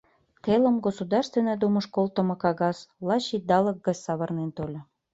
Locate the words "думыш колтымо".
1.63-2.35